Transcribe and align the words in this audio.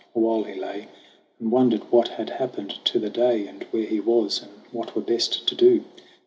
Awhile 0.15 0.45
he 0.45 0.59
lay 0.59 0.87
And 1.39 1.51
wondered 1.51 1.83
what 1.91 2.07
had 2.07 2.31
happened 2.31 2.71
to 2.85 2.97
the 2.97 3.11
day 3.11 3.45
And 3.45 3.61
where 3.69 3.85
he 3.85 3.99
was 3.99 4.41
and 4.41 4.51
what 4.71 4.95
were 4.95 5.01
best 5.03 5.45
to 5.47 5.53
do. 5.53 5.83